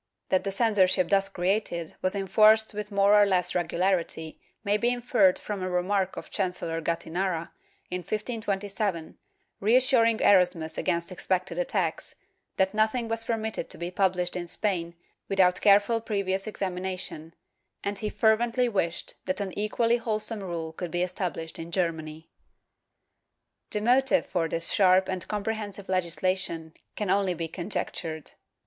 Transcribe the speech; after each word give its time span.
^ 0.25 0.29
That 0.29 0.43
the 0.43 0.49
censorship 0.49 1.09
thus 1.09 1.29
created 1.29 1.95
was 2.01 2.15
enforced 2.15 2.73
with 2.73 2.91
more 2.91 3.13
or 3.13 3.23
less 3.27 3.53
regularity 3.53 4.41
may 4.63 4.75
be 4.75 4.89
inferred 4.89 5.37
from 5.37 5.61
a 5.61 5.69
remark 5.69 6.17
of 6.17 6.31
Chancellor 6.31 6.81
Gattinara, 6.81 7.51
in 7.91 7.99
1527, 7.99 9.19
reassuring 9.59 10.19
Erasmus 10.21 10.79
against 10.79 11.11
expected 11.11 11.59
attacks— 11.59 12.15
that 12.57 12.73
noth 12.73 12.95
ing 12.95 13.09
was 13.09 13.23
permitted 13.25 13.69
to 13.69 13.77
be 13.77 13.91
published 13.91 14.35
in 14.35 14.47
Spain 14.47 14.95
without 15.29 15.61
careful 15.61 16.01
previous 16.01 16.47
examination, 16.47 17.35
and 17.83 17.99
he 17.99 18.09
fervently 18.09 18.67
wished 18.67 19.13
that 19.27 19.39
an 19.39 19.55
equally 19.55 19.97
wholesome 19.97 20.39
rule 20.41 20.73
could 20.73 20.89
be 20.89 21.03
established 21.03 21.59
in 21.59 21.69
Germany.^ 21.69 22.25
The 23.69 23.81
motive 23.81 24.25
for 24.25 24.49
this 24.49 24.71
sharp 24.71 25.07
and 25.07 25.27
comprehensive 25.27 25.87
legislation 25.87 26.73
can 26.95 27.11
only 27.11 27.35
be 27.35 27.47
conjectured. 27.47 28.31